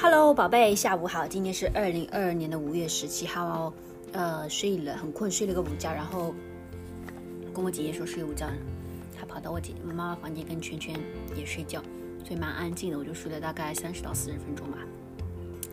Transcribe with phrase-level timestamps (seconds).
[0.00, 1.26] Hello，宝贝，下午好。
[1.26, 3.72] 今天是二零二二年的五月十七号哦。
[4.12, 6.32] 呃，睡了很困，睡了个午觉，然后
[7.52, 8.46] 跟我姐姐说睡午觉，
[9.18, 10.94] 她跑到我姐妈妈房间跟圈圈
[11.34, 11.82] 也睡觉，
[12.24, 12.96] 所以蛮安静的。
[12.96, 14.78] 我就睡了大概三十到四十分钟吧，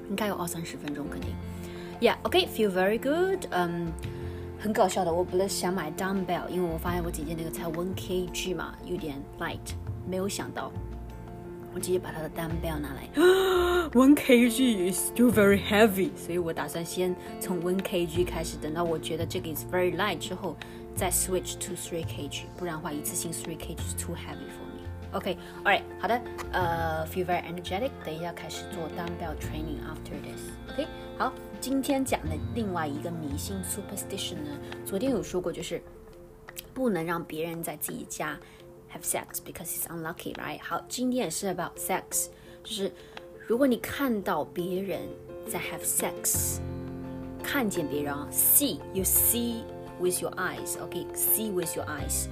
[0.09, 1.29] 应该有二三十分钟肯定。
[2.01, 3.45] Yeah，OK，feel very good。
[3.51, 3.93] 嗯，
[4.59, 9.75] 很搞笑的，我本来想买 dumbbell，因为我发现我姐姐那个才 one kg 嘛，有点 light，
[10.09, 10.71] 没有想到。
[11.75, 13.09] 我直接把他的 dumbbell 拿来
[13.91, 20.55] ，one kg is still very heavy，所以我打算先从 one kg 开始，等到我觉得这个 is very light 之后，
[20.95, 24.87] 再 switch to three kg，不然的话一次性 three kg is too heavy for me。
[25.11, 26.21] OK，All right，好的，
[26.53, 30.41] 呃，feel very energetic，等一下开始做 dumbbell training after this。
[30.71, 35.81] OK，好，今天讲的另外一个迷信 superstition 呢，昨天有说过，就是
[36.73, 38.39] 不能让别人在自己家。
[38.94, 40.60] have sex because it's unlucky, right？
[40.62, 42.26] 好，今天也是 about sex，
[42.64, 42.92] 就是
[43.46, 45.00] 如果你看到别人
[45.48, 46.58] 在 have sex，
[47.42, 49.62] 看见别人啊，see you see
[50.00, 52.26] with your eyes，OK，see with your eyes，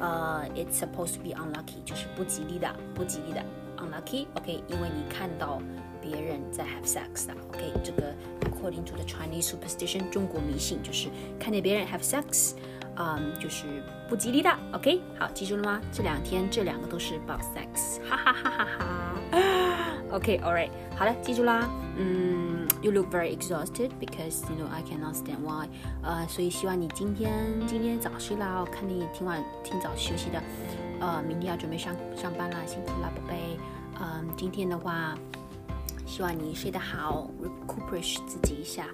[0.00, 3.44] 呃、uh,，it's supposed to be unlucky，就是不吉利的，不吉利的，
[3.76, 4.62] unlucky，OK，、okay?
[4.68, 5.60] 因为你看到
[6.00, 12.54] 别人在 have sex 的，OK，这个 according to the Chinese superstition，中国迷信就是看见别人 have sex。
[12.97, 13.65] 嗯，就是
[14.07, 14.49] 不吉利的。
[14.73, 15.81] OK，好，记住了吗？
[15.91, 19.39] 这两天这两个都是 about sex，哈哈哈哈哈。
[20.11, 21.69] OK，all right，好了，记住啦。
[21.97, 25.67] 嗯，you look very exhausted because you know I cannot stand why。
[26.03, 27.33] 呃，所以希望你今天
[27.67, 30.41] 今天早睡啦，我看你挺晚挺早休息的。
[31.01, 33.59] 呃，明天要准备上上班啦，辛苦啦，宝贝。
[33.99, 35.15] 嗯，今天的话，
[36.05, 38.85] 希望你睡得好，recuperate 自己一下。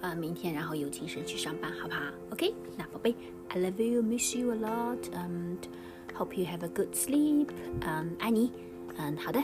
[0.00, 3.14] 呃，明天然后有精神去上班，好不好？OK，那宝贝
[3.48, 5.58] ，I love you, miss you a lot, and
[6.16, 7.48] hope you have a good sleep.
[7.82, 8.50] 嗯，爱你。
[8.96, 9.42] 嗯，好的，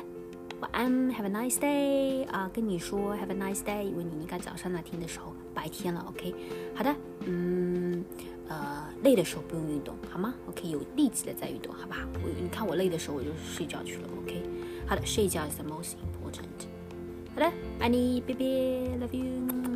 [0.61, 2.27] 晚安，Have a nice day.
[2.31, 6.35] 啊，跟你说 Have a nice day，因为你应该早上那听的时候白天了，OK。
[6.75, 6.95] 好的，
[7.27, 8.05] 嗯，
[8.49, 12.01] 呃，累的时候不用运动，好吗？OK，有力气的再运动，好不好？
[12.23, 14.43] 我你看我累的时候我就睡觉去了，OK。
[14.87, 16.67] 好的，睡觉 is the most important.
[17.35, 19.76] 好的，爱你，拜拜，Love you。